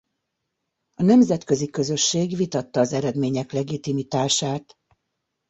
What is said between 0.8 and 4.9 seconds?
A nemzetközi közösség vitatta az eredmények legitimitását.